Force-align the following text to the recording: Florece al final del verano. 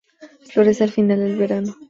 Florece 0.49 0.83
al 0.85 0.89
final 0.91 1.19
del 1.19 1.35
verano. 1.37 1.75